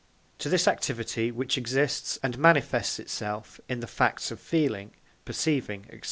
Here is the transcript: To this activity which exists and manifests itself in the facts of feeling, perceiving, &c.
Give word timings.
To 0.39 0.49
this 0.49 0.67
activity 0.67 1.29
which 1.29 1.59
exists 1.59 2.17
and 2.23 2.35
manifests 2.39 2.97
itself 2.97 3.61
in 3.69 3.81
the 3.81 3.85
facts 3.87 4.31
of 4.31 4.39
feeling, 4.39 4.95
perceiving, 5.25 5.85
&c. 5.91 5.99